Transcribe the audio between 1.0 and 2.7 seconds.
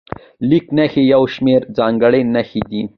یو شمېر ځانګړې نښې